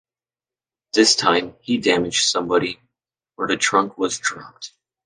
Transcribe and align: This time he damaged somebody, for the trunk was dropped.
This 0.93 1.15
time 1.15 1.53
he 1.61 1.77
damaged 1.77 2.23
somebody, 2.25 2.79
for 3.35 3.47
the 3.47 3.55
trunk 3.55 3.99
was 3.99 4.17
dropped. 4.17 4.73